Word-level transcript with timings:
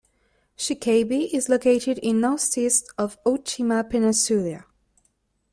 Shikabe 0.57 1.31
is 1.31 1.47
located 1.47 1.99
in 1.99 2.21
northeast 2.21 2.91
of 2.97 3.23
Oshima 3.23 3.87
Peninsula. 3.87 4.65